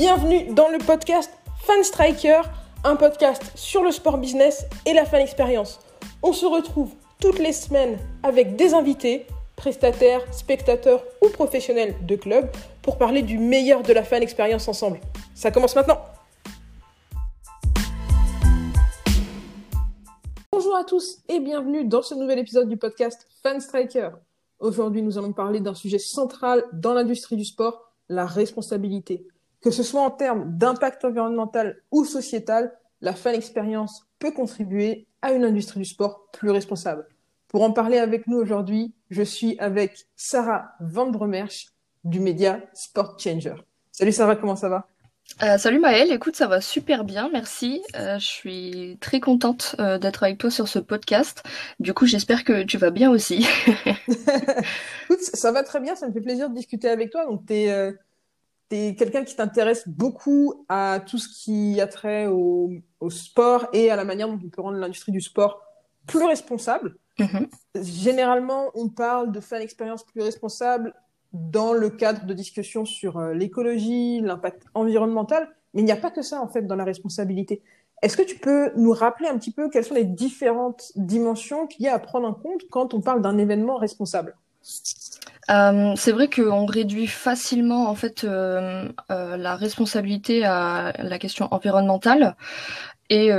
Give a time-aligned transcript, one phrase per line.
[0.00, 1.28] Bienvenue dans le podcast
[1.62, 2.42] Fan Striker,
[2.84, 5.80] un podcast sur le sport business et la fan expérience.
[6.22, 9.26] On se retrouve toutes les semaines avec des invités,
[9.56, 12.48] prestataires, spectateurs ou professionnels de club
[12.80, 15.00] pour parler du meilleur de la fan expérience ensemble.
[15.34, 15.98] Ça commence maintenant.
[20.52, 24.10] Bonjour à tous et bienvenue dans ce nouvel épisode du podcast Fan Striker.
[24.60, 29.26] Aujourd'hui, nous allons parler d'un sujet central dans l'industrie du sport, la responsabilité.
[29.60, 35.32] Que ce soit en termes d'impact environnemental ou sociétal, la fan expérience peut contribuer à
[35.32, 37.06] une industrie du sport plus responsable.
[37.48, 41.10] Pour en parler avec nous aujourd'hui, je suis avec Sarah Van
[42.04, 43.54] du média Sport Changer.
[43.90, 44.86] Salut Sarah, comment ça va?
[45.42, 47.82] Euh, salut Maëlle, écoute, ça va super bien, merci.
[47.96, 51.42] Euh, je suis très contente euh, d'être avec toi sur ce podcast.
[51.80, 53.46] Du coup, j'espère que tu vas bien aussi.
[54.06, 57.26] écoute, ça va très bien, ça me fait plaisir de discuter avec toi.
[57.26, 57.94] Donc, tu es,
[58.70, 63.90] es quelqu'un qui t'intéresse beaucoup à tout ce qui a trait au, au, sport et
[63.90, 65.62] à la manière dont on peut rendre l'industrie du sport
[66.06, 66.96] plus responsable.
[67.18, 67.48] Mm-hmm.
[67.82, 70.94] Généralement, on parle de fan expérience plus responsable
[71.32, 76.10] dans le cadre de discussions sur euh, l'écologie, l'impact environnemental, mais il n'y a pas
[76.10, 77.62] que ça en fait dans la responsabilité.
[78.02, 81.84] Est-ce que tu peux nous rappeler un petit peu quelles sont les différentes dimensions qu'il
[81.84, 84.36] y a à prendre en compte quand on parle d'un événement responsable?
[85.50, 92.36] Euh, c'est vrai qu'on réduit facilement en fait euh, la responsabilité à la question environnementale
[93.10, 93.30] et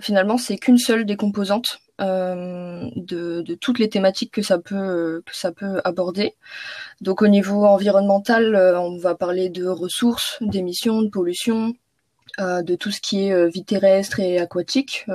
[0.00, 5.22] finalement c'est qu'une seule des composantes euh, de, de, toutes les thématiques que ça peut
[5.24, 6.34] que ça peut aborder.
[7.00, 11.72] Donc au niveau environnemental, euh, on va parler de ressources, d'émissions, de pollution,
[12.40, 15.06] euh, de tout ce qui est vie terrestre et aquatique,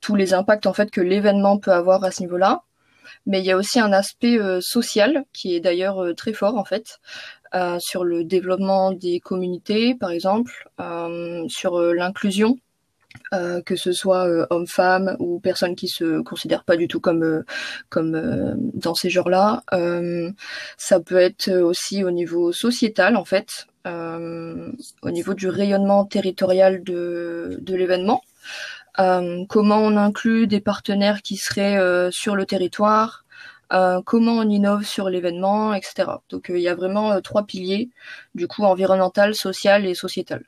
[0.00, 2.62] tous les impacts en fait que l'événement peut avoir à ce niveau-là.
[3.26, 6.98] Mais il y a aussi un aspect social qui est d'ailleurs très fort en fait.
[7.78, 10.68] sur le développement des communautés, par exemple,
[11.48, 12.56] sur l'inclusion
[13.34, 17.22] euh, que ce soit euh, homme-femme ou personnes qui se considèrent pas du tout comme
[17.24, 17.42] euh,
[17.88, 18.12] comme
[18.74, 19.64] dans ces genres-là.
[20.76, 27.58] ça peut être aussi au niveau sociétal en fait, au niveau du rayonnement territorial de
[27.60, 28.22] de l'événement.
[28.96, 33.24] Comment on inclut des partenaires qui seraient sur le territoire,
[34.04, 36.08] comment on innove sur l'événement, etc.
[36.28, 37.90] Donc il y a vraiment trois piliers,
[38.34, 40.44] du coup environnemental, social et sociétal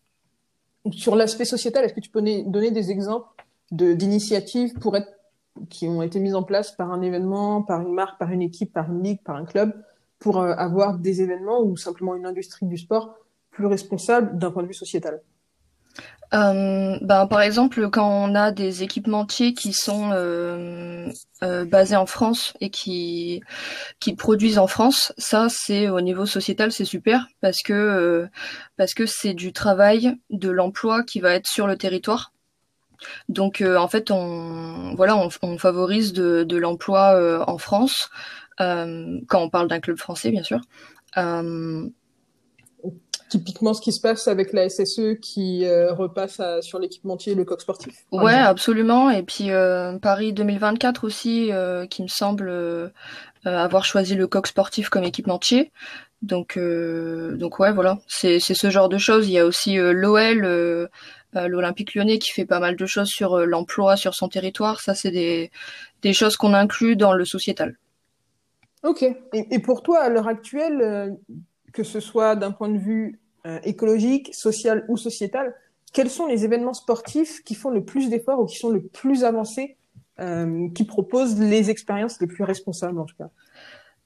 [0.91, 3.29] sur l'aspect sociétal, est-ce que tu peux donner des exemples
[3.71, 5.09] d'initiatives pour être
[5.69, 8.73] qui ont été mises en place par un événement, par une marque, par une équipe,
[8.73, 9.73] par une ligue, par un club,
[10.19, 13.17] pour euh, avoir des événements ou simplement une industrie du sport
[13.51, 15.23] plus responsable d'un point de vue sociétal?
[16.35, 21.11] Euh, ben, par exemple, quand on a des équipementiers qui sont euh,
[21.43, 23.43] euh, basés en France et qui
[24.01, 28.29] qui produisent en France, ça c'est au niveau sociétal c'est super parce que
[28.77, 32.33] parce c'est du travail, de l'emploi qui va être sur le territoire.
[33.29, 38.11] Donc en fait on voilà on, favorise de l'emploi en France
[38.59, 40.61] quand on parle d'un club français bien sûr
[43.33, 47.63] typiquement ce qui se passe avec la SSE qui euh, repasse sur l'équipementier le coq
[47.63, 48.05] sportif.
[48.13, 49.09] Ouais, absolument.
[49.09, 52.93] Et puis euh, Paris 2024 aussi, euh, qui me semble
[53.45, 55.73] avoir choisi le coq sportif comme équipementier.
[56.21, 59.29] Donc, donc ouais, voilà, c'est ce genre de choses.
[59.29, 60.89] Il y a aussi l'OL,
[61.35, 64.81] l'Olympique Lyonnais, qui fait pas mal de choses sur l'emploi sur son territoire.
[64.81, 65.51] Ça, c'est des,
[66.03, 67.79] des choses qu'on inclut dans le sociétal.
[68.85, 69.03] Ok.
[69.03, 71.17] Et, et pour toi, à l'heure actuelle,
[71.73, 75.55] que ce soit d'un point de vue euh, écologique, social ou sociétal,
[75.93, 79.25] quels sont les événements sportifs qui font le plus d'efforts ou qui sont le plus
[79.25, 79.77] avancés,
[80.21, 83.31] euh, qui proposent les expériences les plus responsables en tout cas?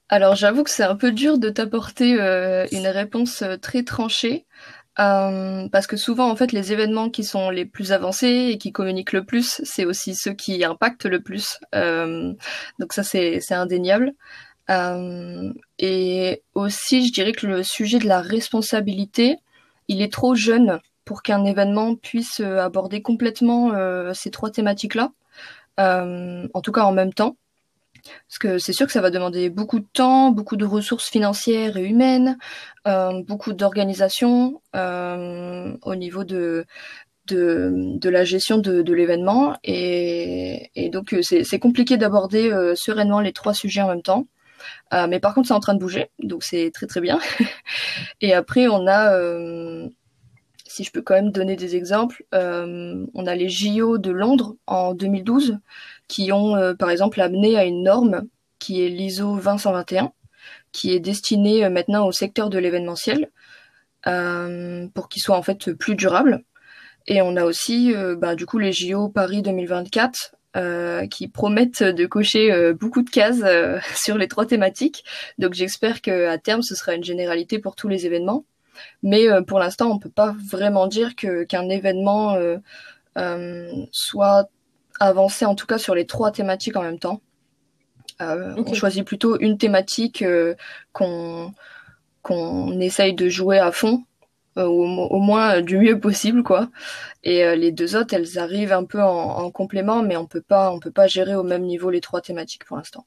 [0.09, 4.47] Alors j'avoue que c'est un peu dur de t'apporter euh, une réponse très tranchée.
[4.95, 9.13] parce que souvent, en fait, les événements qui sont les plus avancés et qui communiquent
[9.13, 11.59] le plus, c'est aussi ceux qui impactent le plus.
[11.73, 14.13] donc ça, c'est indéniable.
[14.69, 19.37] Euh, et aussi, je dirais que le sujet de la responsabilité,
[19.87, 25.11] il est trop jeune pour qu'un événement puisse euh, aborder complètement euh, ces trois thématiques-là,
[25.77, 27.37] en tout cas en même temps.
[28.29, 31.77] Parce que c'est sûr que ça va demander beaucoup de temps, beaucoup de ressources financières
[31.77, 32.37] et humaines,
[33.27, 36.65] beaucoup d'organisation au niveau de,
[37.27, 39.57] de, la gestion de, l'événement.
[39.63, 44.27] Et, donc c'est compliqué d'aborder sereinement les trois sujets en même temps.
[44.93, 47.19] Euh, mais par contre, c'est en train de bouger, donc c'est très très bien.
[48.21, 49.87] et après, on a, euh,
[50.65, 54.55] si je peux quand même donner des exemples, euh, on a les JO de Londres
[54.67, 55.57] en 2012
[56.07, 58.27] qui ont, par exemple, amené à une norme
[58.59, 60.13] qui est l'ISO 20121,
[60.71, 63.29] qui est destinée maintenant au secteur de l'événementiel.
[64.93, 66.43] pour qu'ils soient en fait plus durables.
[67.07, 70.37] Et on a aussi bah, du coup les JO Paris 2024
[71.11, 73.43] qui promettent de cocher beaucoup de cases
[73.95, 75.03] sur les trois thématiques.
[75.37, 78.45] Donc j'espère qu'à terme ce sera une généralité pour tous les événements.
[79.03, 82.37] Mais pour l'instant on peut pas vraiment dire que qu'un événement
[83.91, 84.49] soit
[84.99, 87.21] avancé en tout cas sur les trois thématiques en même temps.
[88.21, 90.55] Euh, On choisit plutôt une thématique euh,
[90.91, 91.53] qu'on
[92.23, 94.06] qu'on essaye de jouer à fond, euh,
[94.65, 96.69] au, au, moins du mieux possible, quoi.
[97.23, 100.41] Et euh, les deux autres, elles arrivent un peu en, en, complément, mais on peut
[100.41, 103.05] pas, on peut pas gérer au même niveau les trois thématiques pour l'instant.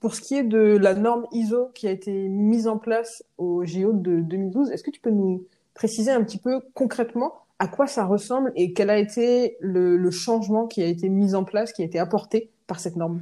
[0.00, 3.64] Pour ce qui est de la norme ISO qui a été mise en place au
[3.64, 5.44] JO de 2012, est-ce que tu peux nous
[5.74, 10.68] préciser un petit peu concrètement à quoi ça ressemble et quel a été le changement
[10.68, 13.20] qui a été mis en place, qui a été apporté par cette norme?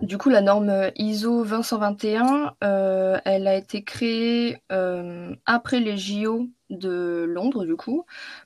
[0.00, 6.48] Du coup, la norme ISO 20121, euh, elle a été créée euh, après les JO
[6.70, 8.04] de Londres, du coup,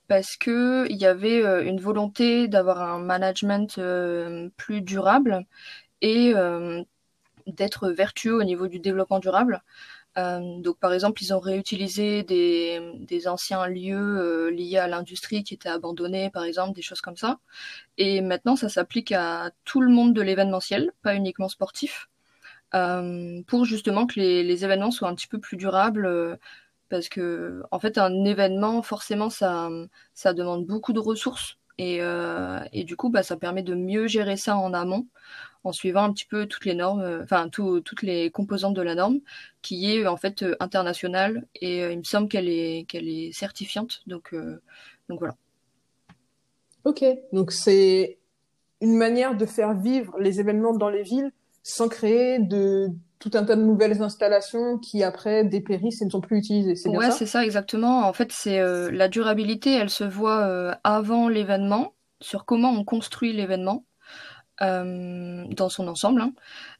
[0.08, 3.80] parce que il y avait euh, une volonté d'avoir un management
[4.56, 5.46] plus durable
[6.02, 6.34] et
[7.46, 9.62] d'être vertueux au niveau du développement durable.
[10.18, 15.54] Euh, donc par exemple, ils ont réutilisé des, anciens lieux euh, liés à l'industrie qui
[15.54, 17.38] étaient abandonnés, par exemple, des choses comme ça.
[17.98, 22.08] Et maintenant, ça s'applique à tout le monde de l'événementiel, pas uniquement sportif,
[22.74, 26.38] euh, pour justement que les, événements soient un petit peu plus durables.
[26.88, 29.68] Parce que en fait, un événement, forcément, ça,
[30.14, 31.58] ça demande beaucoup de ressources.
[31.78, 32.00] Et,
[32.72, 35.06] et du coup, bah, ça permet de mieux gérer ça en amont
[35.64, 38.94] en suivant un petit peu toutes les normes, euh, enfin toutes les composantes de la
[38.94, 39.18] norme,
[39.62, 43.32] qui est en fait euh, internationale et euh, il me semble qu'elle est qu'elle est
[43.32, 44.34] certifiante, donc
[45.08, 45.36] donc voilà.
[46.84, 48.18] Ok, donc c'est
[48.80, 51.32] une manière de faire vivre les événements dans les villes
[51.62, 52.88] sans créer de
[53.18, 56.76] tout un tas de nouvelles installations qui après dépérissent et ne sont plus utilisées.
[56.76, 58.06] C'est ouais, c'est ça exactement.
[58.06, 62.84] En fait, c'est euh, la durabilité, elle se voit euh, avant l'événement sur comment on
[62.84, 63.84] construit l'événement
[64.62, 66.32] euh, dans son ensemble, hein,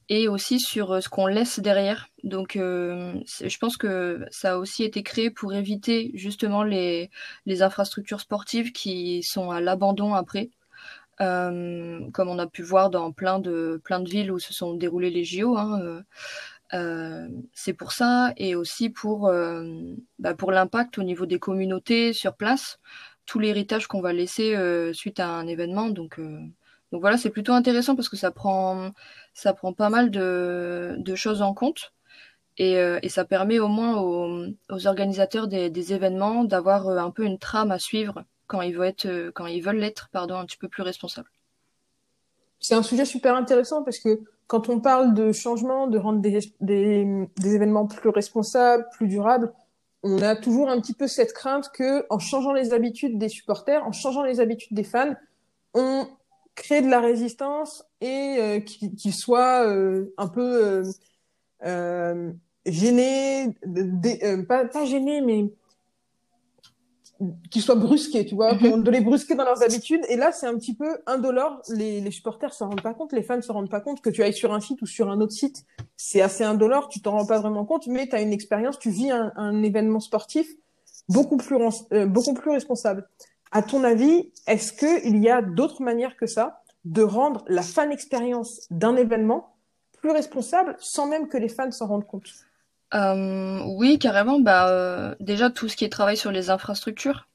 [0.08, 2.08] et aussi sur euh, ce qu'on laisse derrière.
[2.24, 7.10] Donc, euh, je pense que ça a aussi été créé pour éviter justement les,
[7.46, 10.50] les infrastructures sportives qui sont à l'abandon après.
[11.20, 14.74] Euh, comme on a pu voir dans plein de plein de villes où se sont
[14.74, 15.56] déroulés les JO.
[15.56, 16.02] Hein, euh,
[16.74, 19.32] euh, c'est pour ça et aussi pour
[20.18, 22.78] bah, pour l'impact au niveau des communautés sur place,
[23.26, 24.56] tout l'héritage qu'on va laisser
[24.92, 25.88] suite à un événement.
[25.88, 26.20] Donc
[26.92, 28.90] donc voilà, c'est plutôt intéressant parce que ça prend,
[29.34, 31.92] ça prend pas mal de, choses en compte.
[32.56, 36.98] Et, euh, et, ça permet au moins aux, aux organisateurs des, des événements d'avoir euh,
[36.98, 40.08] un peu une trame à suivre quand ils veulent être, euh, quand ils veulent l'être,
[40.10, 41.30] pardon, un petit peu plus responsables.
[42.58, 46.40] C'est un sujet super intéressant parce que quand on parle de changement, de rendre des,
[46.60, 49.52] des, des, événements plus responsables, plus durables,
[50.02, 53.86] on a toujours un petit peu cette crainte que, en changeant les habitudes des supporters,
[53.86, 55.14] en changeant les habitudes des fans,
[55.74, 56.08] on
[56.58, 60.84] créer de la résistance et euh, qu'il soit euh, un peu euh,
[61.64, 62.32] euh
[62.66, 65.46] gêné, euh, pas, pas gêné, mais
[67.50, 68.82] qu'ils soient brusqués, tu vois, mm-hmm.
[68.82, 70.02] de les brusquer dans leurs habitudes.
[70.10, 71.62] Et là, c'est un petit peu indolore.
[71.70, 74.22] Les, les supporters s'en rendent pas compte, les fans s'en rendent pas compte que tu
[74.22, 75.64] ailles sur un site ou sur un autre site.
[75.96, 78.90] C'est assez indolore, tu t'en rends pas vraiment compte, mais tu as une expérience, tu
[78.90, 80.46] vis un, un, événement sportif
[81.08, 81.56] beaucoup plus,
[82.06, 83.08] beaucoup plus responsable.
[83.50, 87.90] À ton avis, est-ce qu'il y a d'autres manières que ça de rendre la fan
[87.90, 89.56] expérience d'un événement
[90.00, 92.28] plus responsable sans même que les fans s'en rendent compte?
[92.94, 94.40] Euh, Oui, carrément.
[94.40, 97.28] Bah, euh, déjà, tout ce qui est travail sur les infrastructures.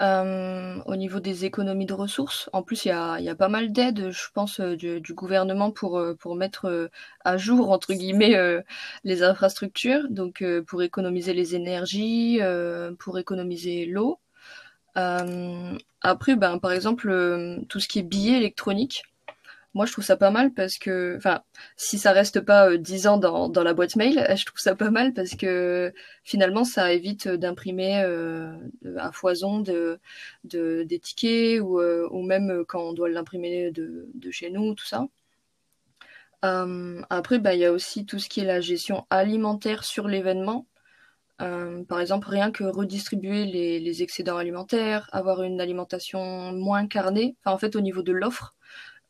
[0.00, 4.10] Euh, au niveau des économies de ressources, en plus il y a, pas mal d'aides,
[4.10, 6.90] je pense, du, gouvernement pour mettre
[7.24, 8.34] à jour entre guillemets
[9.04, 12.40] les infrastructures, donc pour économiser les énergies,
[12.98, 14.18] pour économiser l'eau.
[14.96, 19.04] Euh, après, ben, par exemple, euh, tout ce qui est billets électroniques,
[19.74, 21.42] moi je trouve ça pas mal parce que, enfin,
[21.76, 24.90] si ça reste pas euh, 10 ans dans, la boîte mail, je trouve ça pas
[24.90, 25.92] mal parce que
[26.24, 28.54] finalement ça évite d'imprimer euh,
[28.98, 29.98] à foison de,
[30.44, 34.86] de, des tickets ou, ou même quand on doit l'imprimer de, de chez nous, tout
[34.86, 35.06] ça.
[37.10, 40.66] Après, bah, il y a aussi tout ce qui est la gestion alimentaire sur l'événement.
[41.42, 47.54] Euh, par exemple, rien que redistribuer les, excédents alimentaires, avoir une alimentation moins carnée, enfin,
[47.54, 48.54] en fait, au niveau de l'offre,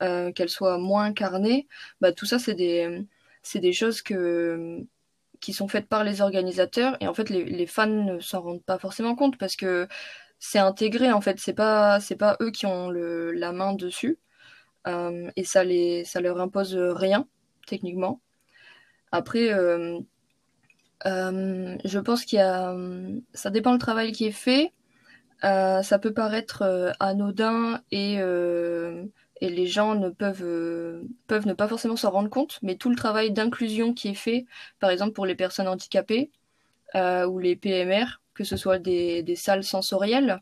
[0.02, 1.68] euh, qu'elle soit moins carnée,
[2.00, 3.06] bah, tout ça, c'est des,
[3.54, 4.84] des choses que,
[5.40, 8.78] qui sont faites par les organisateurs et en fait, les, fans ne s'en rendent pas
[8.78, 9.88] forcément compte parce que
[10.38, 14.18] c'est intégré, en fait, c'est pas, pas eux qui ont le, la main dessus
[14.88, 17.28] euh, et ça, les, ça leur impose rien,
[17.66, 18.20] techniquement.
[19.12, 19.50] Après,
[21.06, 22.74] euh, je pense qu'il y a,
[23.34, 24.72] ça dépend le travail qui est fait.
[25.42, 28.18] ça peut paraître anodin et
[29.40, 32.96] et les gens ne peuvent, peuvent ne pas forcément s'en rendre compte, mais tout le
[32.96, 34.46] travail d'inclusion qui est fait,
[34.78, 36.30] par exemple pour les personnes handicapées
[36.94, 40.40] ou les PMR, que ce soit des, salles sensorielles,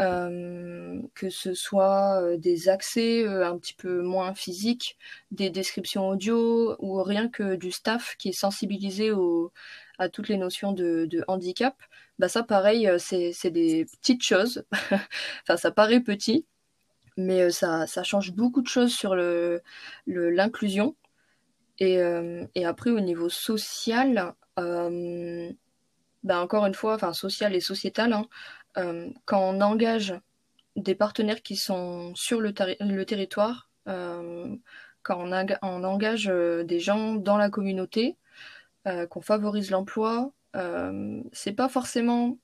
[0.00, 4.98] euh, que ce soit euh, des accès euh, un petit peu moins physiques,
[5.30, 9.52] des descriptions audio ou rien que du staff qui est sensibilisé au,
[9.98, 11.76] à toutes les notions de, handicap,
[12.18, 14.64] bah ça pareil, c'est des petites choses.
[15.42, 16.46] enfin, ça paraît petit,
[17.16, 19.62] mais ça, ça change beaucoup de choses sur le
[20.06, 20.96] l'inclusion.
[21.80, 21.98] Et,
[22.54, 25.50] et, après, au niveau social, euh,
[26.24, 28.26] bah encore une fois, enfin social et sociétal, hein,
[28.78, 30.14] euh, quand on engage
[30.76, 34.56] des partenaires qui sont sur le, le territoire, euh,
[35.02, 35.18] quand
[35.62, 38.16] on, engage euh, des gens dans la communauté,
[38.84, 40.32] qu'on favorise l'emploi,
[41.32, 42.38] c'est pas forcément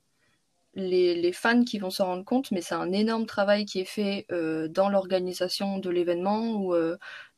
[0.75, 4.27] les, fans qui vont s'en rendre compte, mais c'est un énorme travail qui est fait
[4.71, 6.75] dans l'organisation de l'événement ou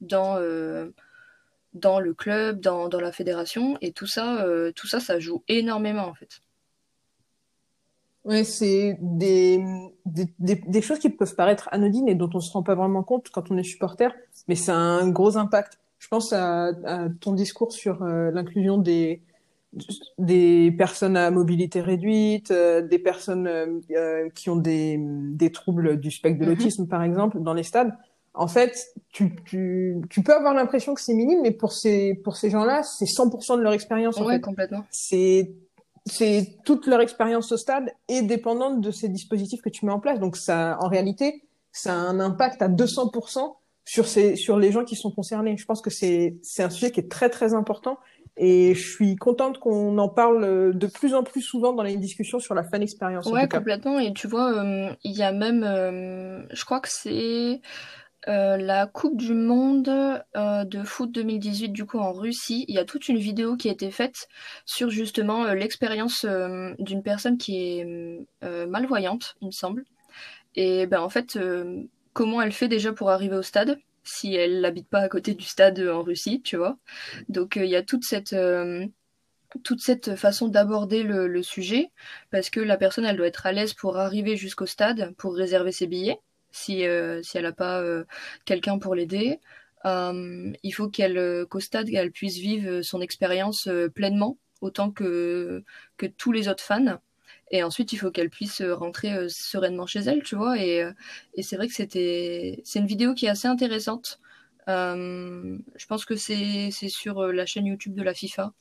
[0.00, 6.14] dans le club, dans, la fédération, et tout ça, tout ça, ça joue énormément en
[6.14, 6.40] fait.
[8.25, 9.61] Ouais, c'est des,
[10.80, 13.59] choses qui peuvent paraître anodines et dont on se rend pas vraiment compte quand on
[13.59, 14.14] est supporter,
[14.47, 15.78] mais a un gros impact.
[16.02, 19.23] Je pense à, à ton discours sur euh, l'inclusion des,
[20.18, 26.11] des personnes à mobilité réduite, euh, des personnes euh, qui ont des, des troubles du
[26.11, 26.49] spectre de mm-hmm.
[26.49, 27.97] l'autisme, par exemple, dans les stades.
[28.35, 32.35] En fait, tu, tu, tu peux avoir l'impression que c'est minime, mais pour ces, pour
[32.35, 34.18] ces gens-là, c'est 100% de leur expérience.
[34.18, 34.85] Ouais, complètement.
[34.90, 35.54] C'est
[36.04, 40.00] c'est toute leur expérience au stade est dépendante de ces dispositifs que tu mets en
[40.00, 40.18] place.
[40.18, 43.54] Donc ça, en réalité, ça a un impact à 200%
[43.85, 45.57] sur ces, sur les gens qui sont concernés.
[45.57, 47.99] Je pense que c'est, c'est un sujet qui est très très important
[48.37, 52.39] et je suis contente qu'on en parle de plus en plus souvent dans les discussions
[52.39, 53.27] sur la fan expérience.
[53.27, 53.99] Ouais, complètement.
[53.99, 57.61] Et tu vois, euh, il y a même, euh, je crois que c'est
[58.29, 62.79] euh, la Coupe du Monde euh, de foot 2018 du coup en Russie, il y
[62.79, 64.29] a toute une vidéo qui a été faite
[64.65, 66.25] sur justement euh, l'expérience
[66.79, 68.27] d'une personne qui est
[68.67, 69.85] malvoyante, il me semble.
[70.55, 71.39] Et ben en fait,
[72.12, 75.45] comment elle fait déjà pour arriver au stade si elle n'habite pas à côté du
[75.45, 76.76] stade en Russie, tu vois.
[77.28, 78.35] Donc il y a toute cette
[79.64, 81.90] toute cette façon d'aborder le, sujet
[82.31, 85.73] parce que la personne elle doit être à l'aise pour arriver jusqu'au stade pour réserver
[85.73, 86.19] ses billets
[86.52, 88.04] si, euh, si elle n'a pas euh,
[88.45, 89.40] quelqu'un pour l'aider.
[89.85, 95.64] Euh, il faut qu'elle, qu'au stade, elle puisse vivre son expérience pleinement, autant que,
[95.97, 96.99] que tous les autres fans.
[97.52, 100.59] Et ensuite, il faut qu'elle puisse rentrer sereinement chez elle, tu vois.
[100.59, 100.85] Et,
[101.35, 104.18] et c'est vrai que c'était, c'est une vidéo qui est assez intéressante.
[104.68, 108.52] Euh, je pense que c'est, sur la chaîne YouTube de la FIFA.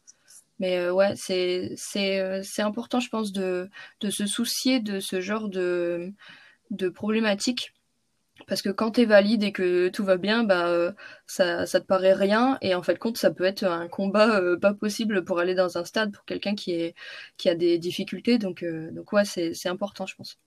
[0.60, 3.69] Mais ouais, c'est, c'est, c'est important, je pense, de,
[4.01, 6.13] de se soucier de ce genre de,
[6.69, 7.74] de problématiques
[8.48, 10.91] parce que quand tu es valide et que tout va bien, bah, euh,
[11.27, 12.57] ça, ça te paraît rien.
[12.62, 15.77] Et en fait, compte, ça peut être un combat euh, pas possible pour aller dans
[15.77, 16.93] un stade pour quelqu'un qui,
[17.45, 18.38] a des difficultés.
[18.38, 20.38] Donc, euh, donc ouais, c'est important, je pense.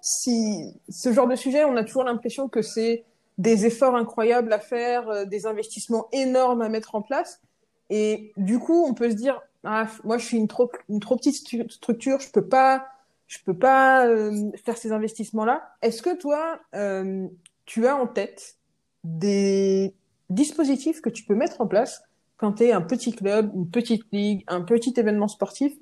[0.00, 3.04] Si ce genre de sujet, on a toujours l'impression que c'est
[3.38, 7.40] des efforts incroyables à faire, des investissements énormes à mettre en place.
[7.88, 12.20] Et du coup, on peut se dire, ah, moi, je suis une trop, petite structure,
[12.20, 12.86] je peux pas
[13.32, 15.62] je peux pas euh, faire ces investissements-là.
[15.80, 17.26] Est-ce que toi, euh,
[17.64, 18.58] tu as en tête
[19.04, 19.94] des
[20.28, 22.02] dispositifs que tu peux mettre en place
[22.36, 25.72] quand tu es un petit club, une petite ligue, un petit événement sportif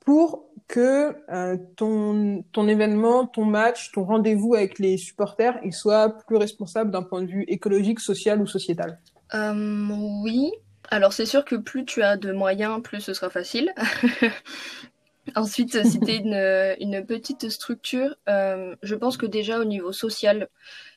[0.00, 6.08] pour que euh, ton, ton événement, ton match, ton rendez-vous avec les supporters, il soit
[6.26, 8.98] plus responsable d'un point de vue écologique, social ou sociétal?
[9.32, 10.50] Oui.
[10.90, 13.72] Alors c'est sûr que plus tu as de moyens, plus ce sera facile.
[15.34, 16.34] Ensuite, si tu une,
[16.80, 20.48] une, petite structure, euh, je pense que déjà au niveau social,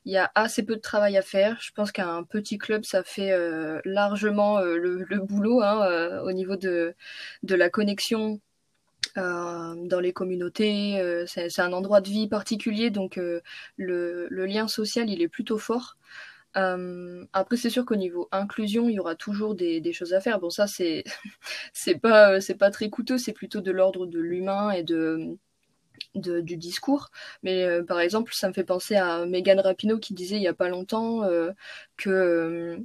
[0.05, 1.57] il y a assez peu de travail à faire.
[1.61, 6.31] Je pense qu'un petit club, ça fait euh, largement euh, le, le, boulot hein, au
[6.31, 6.95] niveau de,
[7.43, 8.39] de la connexion
[9.15, 11.25] dans les communautés.
[11.27, 13.41] c'est un endroit de vie particulier, donc le,
[13.75, 15.97] le, lien social, il est plutôt fort.
[16.57, 20.39] Euh, après, c'est sûr qu'au niveau inclusion, il y aura toujours des, choses à faire.
[20.39, 21.03] Bon, ça, c'est
[21.73, 25.37] c'est pas c'est pas très coûteux, c'est plutôt de l'ordre de l'humain et de,
[26.15, 27.09] du discours.
[27.43, 30.47] Mais euh, par exemple, ça me fait penser à Megan Rapinoe qui disait il y
[30.47, 31.51] a pas longtemps euh,
[31.97, 32.77] que euh,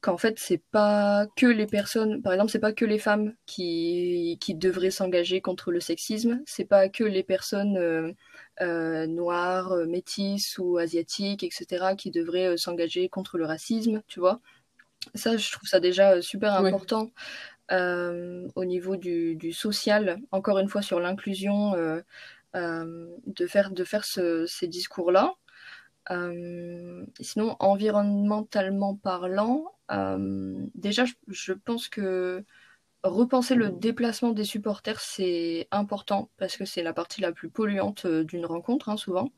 [0.00, 4.38] qu'en fait c'est pas que les personnes par exemple c'est pas que les femmes qui
[4.40, 8.12] qui devraient s'engager contre le sexisme c'est pas que les personnes euh,
[8.60, 14.40] euh, noires euh, métisses ou asiatiques etc qui devraient s'engager contre le racisme tu vois
[15.14, 17.10] ça je trouve ça déjà super important
[17.70, 21.72] au niveau du, social, encore une fois sur l'inclusion,
[22.54, 25.34] de faire, de faire ces discours-là.
[26.08, 29.74] Sinon, environnementalement parlant,
[30.74, 32.44] déjà, je, pense que
[33.02, 38.06] repenser le déplacement des supporters, c'est important parce que c'est la partie la plus polluante
[38.06, 39.32] d'une rencontre, hein, souvent.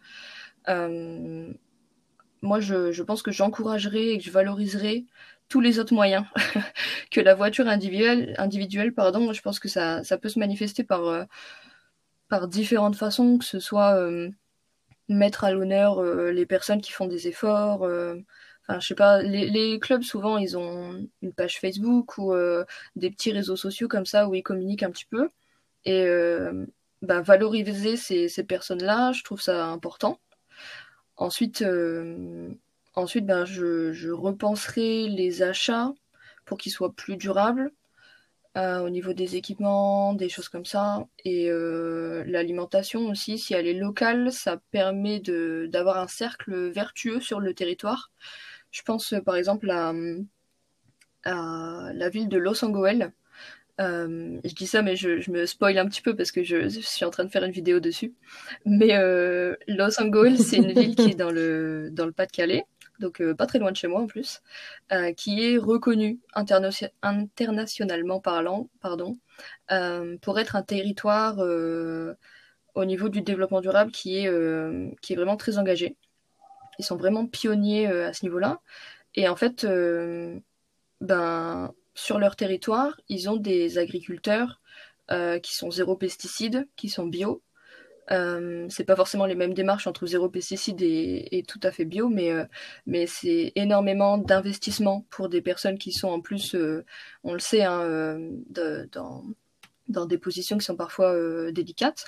[2.42, 5.04] moi, je, pense que j'encouragerais et que je valoriserais
[5.50, 6.24] tous les autres moyens
[7.10, 8.34] que la voiture individuelle.
[8.38, 11.24] individuelle pardon, je pense que ça, ça peut se manifester par, euh,
[12.28, 14.30] par différentes façons, que ce soit euh,
[15.14, 17.82] mettre à l'honneur euh, les personnes qui font des efforts.
[17.82, 22.34] Enfin, je sais pas, les, clubs souvent ils ont une page Facebook ou
[22.96, 25.30] des petits réseaux sociaux comme ça où ils communiquent un petit peu.
[25.84, 26.06] Et
[27.02, 30.20] bah, valoriser ces, ces personnes-là, je trouve ça important.
[31.16, 31.64] Ensuite,
[32.94, 35.92] Ensuite, ben, je, repenserai les achats
[36.44, 37.72] pour qu'ils soient plus durables
[38.56, 41.06] euh, au niveau des équipements, des choses comme ça.
[41.24, 47.38] Et euh, l'alimentation aussi, si elle est locale, ça permet d'avoir un cercle vertueux sur
[47.38, 48.10] le territoire.
[48.72, 49.92] Je pense par exemple à,
[51.24, 53.10] la ville de Los Angeles.
[53.80, 57.04] Euh, je dis ça, mais je, me spoil un petit peu parce que je, suis
[57.04, 58.14] en train de faire une vidéo dessus.
[58.66, 58.96] Mais
[59.68, 62.64] Los Angeles, c'est une ville qui est dans le, dans le Pas-de-Calais
[63.00, 64.42] donc euh, pas très loin de chez moi en plus,
[64.92, 69.18] euh, qui est reconnu internationalement parlant, pardon,
[69.72, 71.38] euh, pour être un territoire
[72.74, 74.30] au niveau du développement durable qui est,
[75.00, 75.96] qui est vraiment très engagé.
[76.78, 78.60] Ils sont vraiment pionniers à ce niveau-là.
[79.14, 79.66] Et en fait,
[81.00, 84.60] ben, sur leur territoire, ils ont des agriculteurs
[85.42, 87.42] qui sont zéro pesticides, qui sont bio,
[88.12, 92.08] euh, c'est pas forcément les mêmes démarches entre zéro pesticide et, tout à fait bio,
[92.08, 92.44] mais, euh,
[92.86, 96.84] mais c'est énormément d'investissement pour des personnes qui sont en plus, euh,
[97.24, 98.18] on le sait, hein,
[98.50, 99.24] dans,
[99.88, 101.14] dans des positions qui sont parfois
[101.52, 102.06] délicates.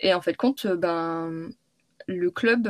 [0.00, 1.50] Et en fait, compte, ben,
[2.06, 2.68] le club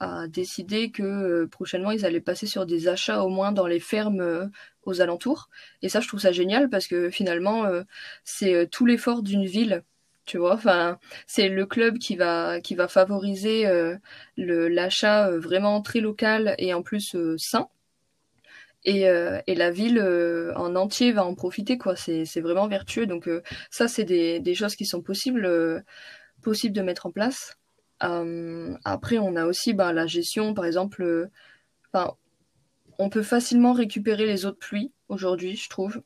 [0.00, 4.50] a décidé que prochainement ils allaient passer sur des achats au moins dans les fermes
[4.84, 5.48] aux alentours.
[5.82, 7.64] Et ça, je trouve ça génial parce que finalement,
[8.24, 9.84] c'est tout l'effort d'une ville
[10.26, 13.96] tu vois enfin c'est le club qui va qui va favoriser euh,
[14.36, 17.68] le l'achat euh, vraiment très local et en plus euh, sain.
[18.86, 19.04] Et,
[19.46, 19.98] et la ville
[20.56, 21.96] en entier va en profiter quoi.
[21.96, 23.06] C'est c'est vraiment vertueux.
[23.06, 23.30] Donc
[23.70, 25.82] ça c'est des, des choses qui sont possibles
[26.42, 27.56] possibles de mettre en place.
[28.00, 31.30] Après on a aussi bah, la gestion par exemple
[31.92, 32.14] enfin
[32.98, 36.02] on peut facilement récupérer les eaux de pluie aujourd'hui je trouve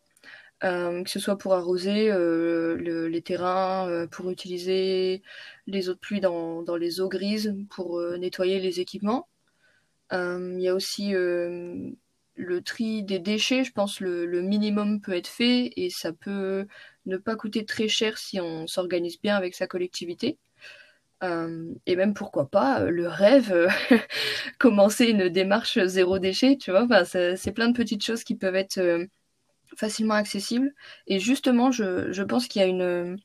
[0.60, 5.22] que ce soit pour arroser euh, les terrains, euh, pour utiliser
[5.66, 9.28] les eaux de pluie dans, les eaux grises, pour nettoyer les équipements.
[10.12, 15.26] Il y a aussi le tri des déchets, je pense le, le minimum peut être
[15.28, 16.66] fait et ça peut
[17.06, 20.38] ne pas coûter très cher si on s'organise bien avec sa collectivité.
[21.22, 23.68] et même pourquoi pas le rêve,
[24.58, 26.84] commencer une démarche zéro déchet, tu vois.
[26.84, 29.08] Enfin, c'est plein de petites choses qui peuvent être
[29.76, 30.74] facilement accessible.
[31.06, 33.18] Et justement, je, pense qu'il y a une,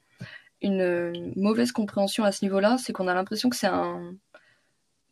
[0.61, 4.13] une mauvaise compréhension à ce niveau-là, c'est qu'on a l'impression que c'est un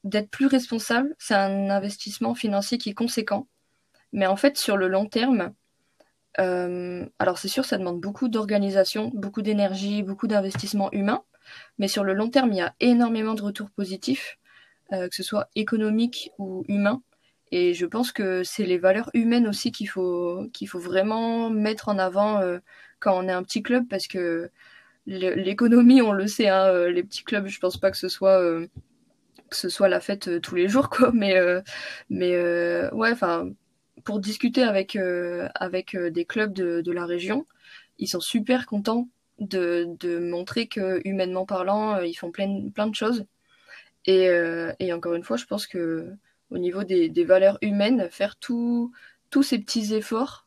[0.04, 3.48] d'être plus responsable, c'est un investissement financier qui est conséquent.
[4.14, 5.54] Mais en fait, sur le long terme,
[6.40, 11.24] euh, alors c'est sûr, ça demande beaucoup d'organisation, beaucoup d'énergie, beaucoup d'investissement humain.
[11.78, 14.38] Mais sur le long terme, il y a énormément de retours positifs,
[14.94, 17.02] euh, que ce soit économique ou humain.
[17.52, 21.90] Et je pense que c'est les valeurs humaines aussi qu'il faut, qu'il faut vraiment mettre
[21.90, 22.60] en avant euh,
[23.00, 24.50] quand on est un petit club, parce que
[25.08, 28.40] l'économie, on le sait, hein, euh, les petits clubs, je pense pas que ce soit
[28.42, 28.68] euh,
[29.52, 31.12] ce soit la fête tous les jours, quoi.
[31.14, 31.36] Mais
[32.10, 32.36] mais
[32.94, 33.50] ouais, enfin,
[34.06, 34.98] pour discuter avec
[35.56, 37.48] avec des clubs de, de la région,
[38.00, 39.10] ils sont super contents
[39.40, 43.26] de, de montrer que humainement parlant, ils font plein plein de choses.
[44.06, 44.30] Et,
[44.80, 46.16] et encore une fois, je pense que
[46.52, 48.92] au niveau des, valeurs humaines, faire tous
[49.42, 50.46] ces petits efforts,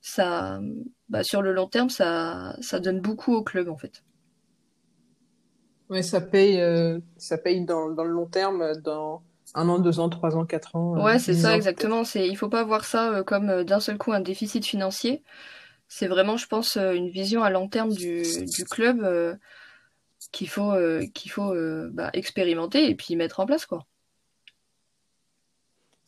[0.00, 0.60] ça,
[1.08, 4.02] bah, sur le long terme, ça, ça donne beaucoup au club en fait.
[5.90, 9.22] Oui, ça paye, euh, ça paye dans, le long terme, dans
[9.54, 10.96] un an, deux ans, trois ans, quatre ans.
[10.96, 12.04] Euh, ouais, c'est ça, exactement.
[12.04, 15.24] C'est, il faut pas voir ça euh, comme d'un seul coup un déficit financier.
[15.88, 18.22] C'est vraiment, je pense, une vision à long terme du,
[18.70, 19.36] club
[20.30, 20.72] qu'il faut,
[21.12, 21.52] qu'il faut
[21.90, 23.84] bah, expérimenter et puis mettre en place, quoi.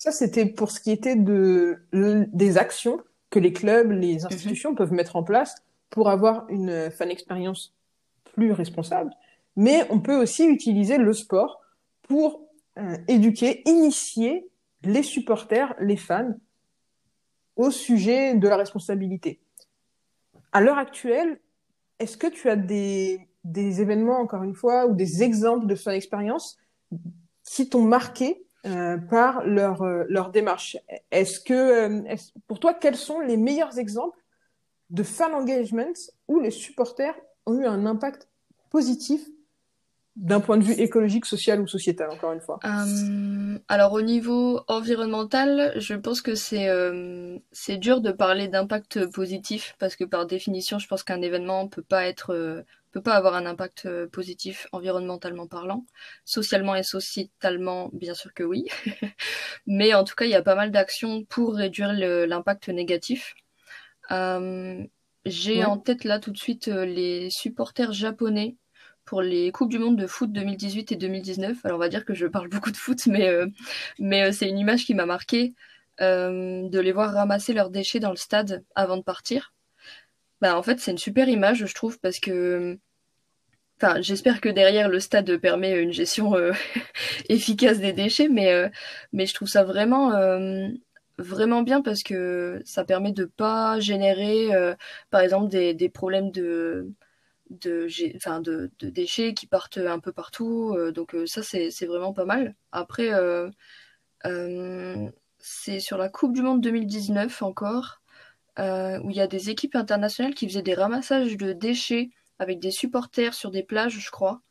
[0.02, 4.26] Ça, c'était pour ce qui était de, des actions que les clubs, les mhm.
[4.26, 5.54] institutions peuvent mettre en place
[5.90, 7.72] pour avoir une fan expérience
[8.34, 9.12] plus responsable.
[9.54, 11.60] Mais on peut aussi utiliser le sport
[12.08, 12.42] pour
[12.78, 14.44] euh, éduquer, initier
[14.82, 16.34] les supporters, les fans
[17.54, 19.38] au sujet de la responsabilité.
[20.50, 21.38] à l'heure actuelle,
[22.00, 25.92] est-ce que tu as des, des événements, encore une fois, ou des exemples de ton
[25.92, 26.58] expérience
[27.44, 30.76] qui t'ont marqué euh, par leur, euh, leur démarche.
[31.10, 34.18] Est-ce que, euh, pour toi, quels sont les meilleurs exemples
[34.90, 35.92] de fan engagement
[36.28, 37.14] où les supporters
[37.46, 38.28] ont eu un impact
[38.70, 39.22] positif
[40.14, 42.60] d'un point de vue écologique, social ou sociétal, encore une fois?
[42.64, 49.74] Euh, Alors au niveau environnemental, je pense que c'est euh, dur de parler d'impact positif
[49.78, 53.46] parce que par définition, je pense qu'un événement peut pas être peut pas avoir un
[53.46, 55.86] impact positif environnementalement parlant,
[56.24, 58.66] socialement et sociétalement, bien sûr que oui.
[59.66, 63.34] Mais en tout cas, il y a pas mal d'actions pour réduire l'impact négatif.
[65.24, 68.56] J'ai en tête là tout de suite les supporters japonais
[69.04, 71.64] pour les Coupes du Monde de foot 2018 et 2019.
[71.64, 73.46] Alors on va dire que je parle beaucoup de foot, mais, euh,
[73.98, 75.54] mais euh, c'est une image qui m'a marqué
[76.00, 79.52] euh, de les voir ramasser leurs déchets dans le stade avant de partir.
[80.42, 82.78] Bah, en fait, c'est une super image, je trouve, parce que
[83.80, 86.34] Enfin, j'espère que derrière le stade permet une gestion
[87.28, 88.70] efficace des déchets, mais,
[89.12, 90.12] mais je trouve ça vraiment,
[91.18, 94.50] vraiment bien parce que ça permet de pas générer,
[95.10, 96.92] par exemple, des, des problèmes de,
[97.52, 97.86] de,
[98.40, 100.74] de, de, déchets qui partent un peu partout.
[100.76, 102.54] Euh, donc euh, ça, c'est vraiment pas mal.
[102.72, 103.50] Après, euh,
[105.38, 108.01] c'est sur la Coupe du Monde 2019 encore,
[108.58, 112.70] où il y a des équipes internationales qui faisaient des ramassages de déchets avec des
[112.70, 114.42] supporters sur des plages, je crois.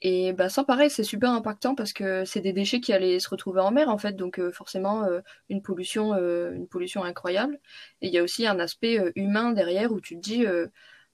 [0.00, 3.28] Et bah ça pareil, c'est super impactant parce que c'est des déchets qui allaient se
[3.28, 5.06] retrouver en mer en fait, donc forcément
[5.48, 7.60] une pollution, une pollution incroyable.
[8.00, 10.44] Et il y a aussi un aspect humain derrière où tu te dis,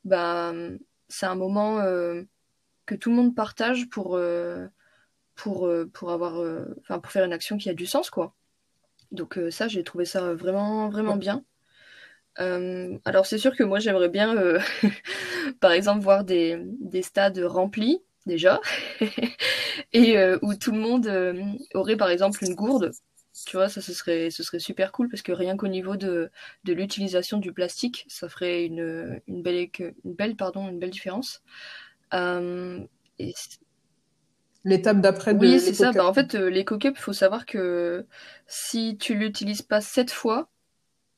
[0.04, 0.52] bah
[1.08, 2.22] c'est un moment euh,
[2.86, 4.66] que tout le monde partage pour, euh,
[5.34, 6.34] pour, euh, pour, avoir,
[6.80, 8.34] enfin pour faire une action qui a du sens, quoi.
[9.10, 11.42] Donc ça, j'ai trouvé ça vraiment, vraiment bien.
[12.38, 14.34] Alors c'est sûr que moi j'aimerais bien,
[15.60, 18.60] par exemple, voir des, des stades remplis déjà,
[19.92, 22.92] et où tout le monde aurait par exemple une gourde
[23.46, 26.30] tu vois, ça ce serait, ce serait super cool parce que rien qu'au niveau de,
[26.64, 31.42] de l'utilisation du plastique, ça ferait une, une, belle, une, belle, pardon, une belle différence.
[32.14, 32.80] Euh,
[34.64, 35.92] L'étape d'après de Oui, c'est ça.
[35.92, 38.06] Bah, en fait, euh, l'éco-cup, il faut savoir que
[38.46, 40.50] si tu l'utilises pas sept fois,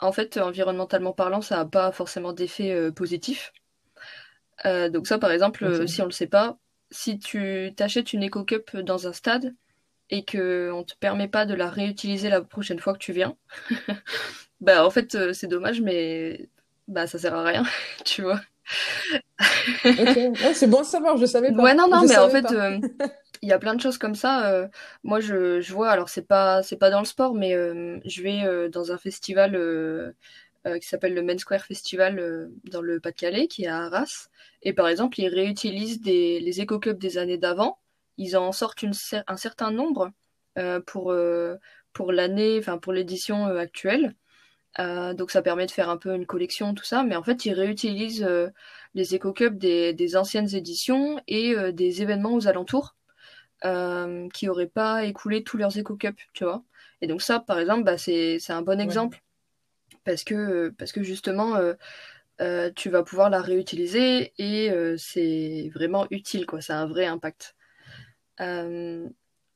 [0.00, 3.52] en fait, environnementalement parlant, ça n'a pas forcément d'effet euh, positif.
[4.64, 6.58] donc ça, par exemple, si on le sait pas,
[6.90, 9.54] si tu t'achètes une éco-cup dans un stade,
[10.10, 13.36] et que on te permet pas de la réutiliser la prochaine fois que tu viens,
[14.60, 16.48] bah en fait euh, c'est dommage, mais
[16.88, 17.64] bah ça sert à rien,
[18.04, 18.40] tu vois.
[20.54, 21.62] c'est bon à savoir, je savais pas.
[21.62, 22.78] Ouais non non, mais en fait euh,
[23.42, 24.50] il y a plein de choses comme ça.
[24.52, 24.68] Euh,
[25.04, 27.52] moi je, je vois, alors c'est pas c'est pas dans le sport, mais
[28.04, 30.14] je vais dans un festival
[30.80, 34.28] qui s'appelle le Main Square Festival dans le Pas-de-Calais, qui est à Arras.
[34.62, 37.78] Et par exemple, ils réutilisent des, les éco-cups des années d'avant
[38.20, 38.84] ils en sortent
[39.26, 40.12] un certain nombre
[40.58, 41.56] euh, pour, euh,
[41.92, 44.14] pour l'année, enfin pour l'édition euh, actuelle.
[44.78, 47.54] donc ça permet de faire un peu une collection, tout ça, mais en fait ils
[47.54, 48.28] réutilisent
[48.94, 52.94] les éco-cups des, anciennes éditions et des événements aux alentours
[53.62, 56.62] qui n'auraient pas écoulé tous leurs éco-cups, tu vois.
[57.02, 59.22] Et donc ça, par exemple, bah, c'est un bon exemple
[60.04, 61.56] parce que, parce que justement,
[62.74, 66.60] tu vas pouvoir la réutiliser et c'est vraiment utile, quoi.
[66.60, 67.54] Ça a un vrai impact.
[68.40, 69.08] Euh,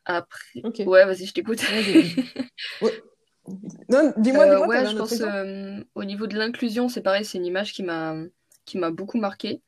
[0.05, 1.63] après, ouais, vas-y, je t'écoute.
[3.89, 7.47] non, dis-moi, euh, Ouais, je pense euh, au niveau de l'inclusion, c'est pareil, c'est une
[7.47, 8.15] image qui m'a
[8.67, 9.61] qui m'a beaucoup marqué.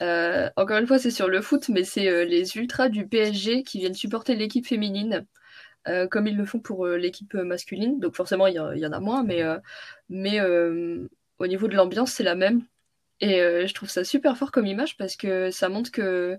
[0.00, 3.94] Encore une fois, c'est sur le foot, mais c'est les ultras du PSG qui viennent
[3.94, 5.26] supporter l'équipe féminine,
[6.10, 8.00] comme ils le font pour l'équipe masculine.
[8.00, 12.62] Donc forcément, il y, en a moins, mais au niveau de l'ambiance, c'est la même.
[13.20, 16.38] Et je trouve ça super fort comme image parce que ça montre que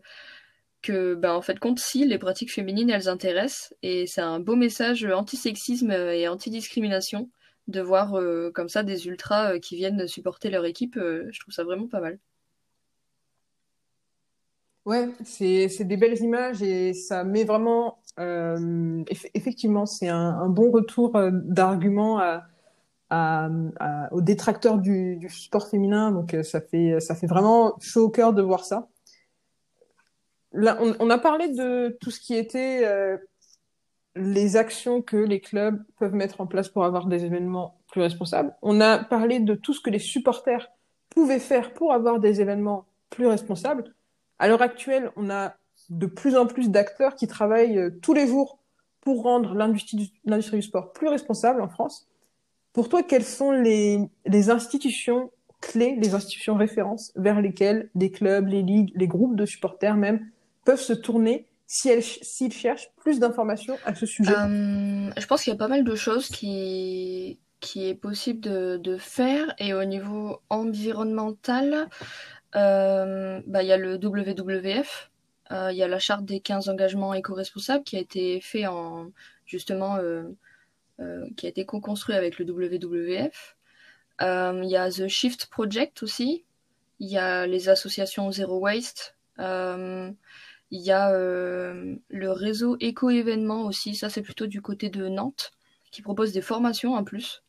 [1.16, 3.74] ben, en fait, compte si les pratiques féminines, elles intéressent.
[3.84, 7.30] Et c'est un beau message anti-sexisme et anti-discrimination
[7.68, 10.98] de voir euh, comme ça des ultras euh, qui viennent supporter leur équipe.
[10.98, 12.20] Euh, je trouve ça vraiment pas mal.
[14.86, 18.00] Ouais, c'est des belles images et ça met vraiment,
[19.36, 22.20] effectivement, c'est un, bon retour d'argument
[23.12, 26.12] aux détracteurs du, sport féminin.
[26.12, 28.88] Donc ça fait, ça fait vraiment chaud au cœur de voir ça
[30.54, 33.17] on, a parlé de tout ce qui était euh,
[34.15, 38.56] les actions que les clubs peuvent mettre en place pour avoir des événements plus responsables.
[38.62, 40.70] On a parlé de tout ce que les supporters
[41.10, 43.94] pouvaient faire pour avoir des événements plus responsables.
[44.41, 45.56] À l'heure actuelle, on a
[45.91, 48.58] de plus en plus d'acteurs qui travaillent euh, tous les jours
[48.99, 52.08] pour rendre l'industrie du, sport plus responsable en France.
[52.73, 54.10] Pour toi, quelles sont les,
[54.49, 55.30] institutions
[55.62, 60.27] clés, les institutions références vers lesquelles les clubs, les ligues, les groupes de supporters même
[60.65, 64.34] peuvent se tourner s'ils si cherchent plus d'informations à ce sujet?
[64.36, 68.97] Euh, Je pense qu'il y a pas mal de choses qui, qui est possible de
[68.97, 69.54] faire.
[69.60, 71.89] Et au niveau environnemental,
[72.56, 75.12] euh, bah, il y a le WWF,
[75.52, 79.12] euh, il y a la charte des 15 engagements éco-responsables qui a été fait en
[79.46, 80.24] justement euh,
[81.36, 83.56] qui a été co-construit avec le WWF.
[84.22, 86.46] Il y a The Shift Project aussi.
[87.00, 89.16] Il y a les associations Zero Waste.
[89.40, 90.16] il
[90.72, 93.96] y a le réseau éco-événements aussi.
[93.96, 95.52] Ça, c'est plutôt du côté de Nantes,
[95.92, 97.44] qui propose des formations en plus.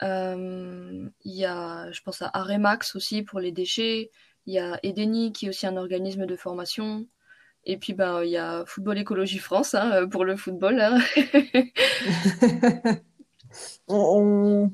[0.00, 4.10] Il y a, je pense à Aremax aussi pour les déchets.
[4.46, 7.06] Il y a Edeni qui est aussi un organisme de formation.
[7.64, 10.80] Et puis, ben, il y a Football Écologie France hein, euh, pour le football.
[10.80, 10.98] Hein.
[13.88, 14.70] on,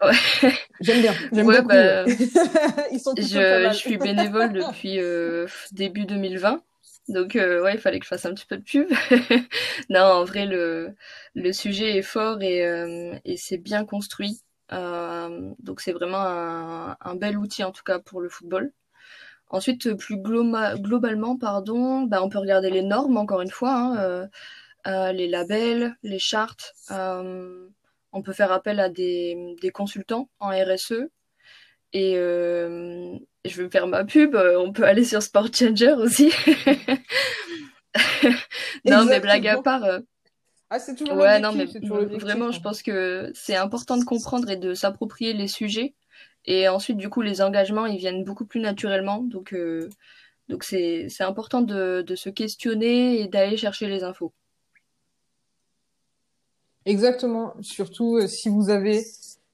[0.80, 1.14] J'aime bien.
[1.32, 1.68] J'aime beaucoup.
[1.68, 2.04] Bah,
[2.90, 6.62] Ils sont je, je suis bénévole depuis euh, début 2020.
[7.08, 8.88] Donc, euh, ouais, il fallait que je fasse un petit peu de pub.
[9.88, 10.96] non, en vrai, le,
[11.34, 14.42] le sujet est fort et, et c'est bien construit.
[14.70, 18.72] donc, c'est vraiment un, un, bel outil, en tout cas, pour le football.
[19.52, 24.26] Ensuite, plus globalement, pardon, bah, on peut regarder les normes, encore une fois, hein, euh,
[24.86, 26.72] euh, les labels, les chartes.
[26.90, 27.68] Euh,
[28.12, 31.10] on peut faire appel à des, consultants en RSE.
[31.92, 36.32] Et je vais faire ma pub, on peut aller sur Sport Changer aussi.
[38.86, 40.00] non, mais blague à part.
[40.70, 44.56] Ah, c'est toujours ouais, non, mais vraiment, je pense que c'est important de comprendre et
[44.56, 45.94] de s'approprier les sujets
[46.44, 49.18] et ensuite, du coup, les engagements, ils viennent beaucoup plus naturellement.
[49.18, 49.88] Donc, euh,
[50.48, 54.32] donc c'est, c'est important de, de se questionner et d'aller chercher les infos.
[56.84, 57.54] Exactement.
[57.60, 59.04] Surtout euh, si vous avez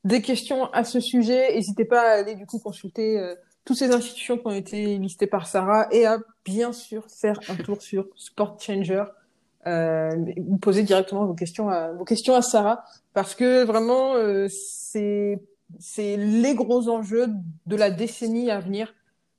[0.04, 3.34] des questions à ce sujet, n'hésitez pas à aller du coup consulter euh,
[3.66, 7.56] toutes ces institutions qui ont été listées par Sarah et à bien sûr faire un
[7.56, 9.04] tour sur Sport Changer.
[9.66, 14.14] Euh, vous poser directement vos questions à vos questions à Sarah parce que vraiment
[14.48, 15.38] c'est
[15.78, 17.28] c'est les gros enjeux
[17.66, 18.94] de la décennie à venir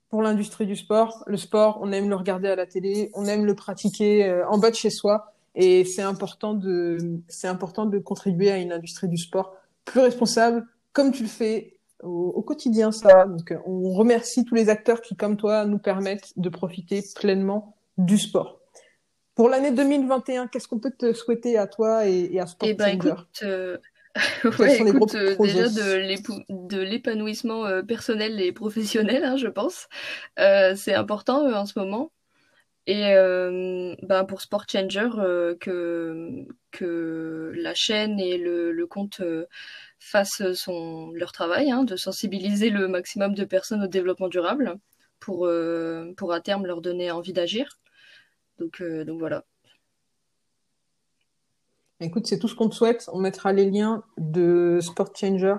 [0.09, 1.23] pour l'industrie du sport.
[1.27, 4.57] Le sport, on aime le regarder à la télé, on aime le pratiquer euh, en
[4.57, 9.07] bas de chez soi, et c'est important de c'est important de contribuer à une industrie
[9.07, 13.25] du sport plus responsable, comme tu le fais au, quotidien, ça.
[13.25, 18.17] Donc, on remercie tous les acteurs qui, comme toi, nous permettent de profiter pleinement du
[18.17, 18.59] sport.
[19.35, 22.87] Pour l'année 2021, qu'est-ce qu'on peut te souhaiter à toi et, à Sport eh ben,
[22.87, 23.77] écoute, euh,
[24.59, 29.87] ouais, écoute, euh, déjà de l'épanouissement euh, personnel et professionnel, hein, je pense.
[30.39, 32.11] Euh, c'est important en ce moment.
[32.87, 33.13] Et
[34.01, 35.09] ben pour Sport Changer,
[35.59, 39.21] que, que la chaîne et le, le compte
[39.99, 44.75] fassent son, leur travail, hein, de sensibiliser le maximum de personnes au développement durable
[45.19, 45.47] pour,
[46.17, 47.77] pour à terme leur donner envie d'agir.
[48.57, 49.43] Donc, donc voilà.
[52.01, 53.09] Écoute, c'est tout ce qu'on te souhaite.
[53.11, 55.55] On mettra les liens de Sport Changer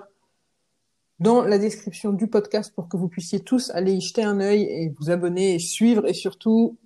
[1.18, 4.62] dans la description du podcast pour que vous puissiez tous aller y jeter un œil
[4.62, 6.79] et vous abonner et suivre et surtout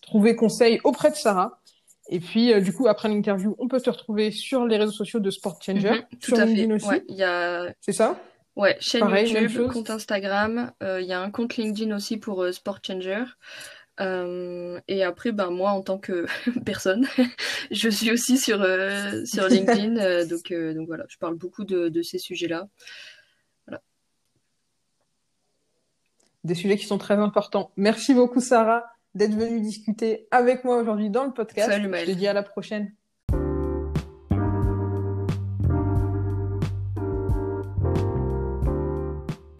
[0.00, 1.60] trouver conseil auprès de Sarah.
[2.08, 5.20] Et puis, euh, du coup, après l'interview, on peut se retrouver sur les réseaux sociaux
[5.20, 6.86] de Sport Changer, mhm, sur LinkedIn aussi.
[6.86, 7.72] Ouais, y a...
[7.80, 8.18] C'est ça?
[8.56, 10.70] Ouais, chaîne YouTube, compte Instagram.
[10.82, 13.24] Euh, il y a un compte LinkedIn aussi pour euh, Sport Changer.
[14.00, 16.26] Euh, et après, ben moi en tant que
[16.64, 17.06] personne,
[17.70, 21.88] je suis aussi sur euh, sur LinkedIn, euh, donc donc voilà, je parle beaucoup de,
[21.88, 22.68] de ces sujets-là.
[23.66, 23.82] Voilà.
[26.42, 27.70] Des sujets qui sont très importants.
[27.76, 31.70] Merci beaucoup Sarah d'être venue discuter avec moi aujourd'hui dans le podcast.
[31.70, 32.08] Salut Maëlle.
[32.08, 32.92] Je te dis à la prochaine.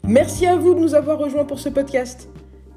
[0.07, 2.29] Merci à vous de nous avoir rejoints pour ce podcast.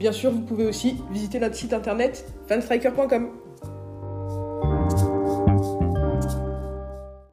[0.00, 3.28] Bien sûr, vous pouvez aussi visiter notre site internet fanstriker.com.